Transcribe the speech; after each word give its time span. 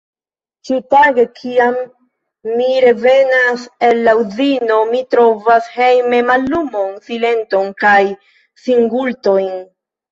Ĉiutage, 0.67 1.25
kiam 1.39 1.77
mi 2.55 2.71
revenas 2.87 3.67
el 3.91 4.01
la 4.09 4.17
Uzino, 4.23 4.81
mi 4.95 5.05
trovas 5.15 5.71
hejme 5.79 6.25
mallumon, 6.33 7.01
silenton 7.11 7.73
kaj 7.87 7.97
singultojn. 8.67 9.59